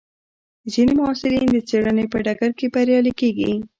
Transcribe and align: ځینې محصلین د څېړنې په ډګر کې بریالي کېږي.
ځینې 0.73 0.93
محصلین 0.99 1.47
د 1.51 1.57
څېړنې 1.67 2.05
په 2.11 2.17
ډګر 2.25 2.51
کې 2.59 2.67
بریالي 2.73 3.13
کېږي. 3.21 3.51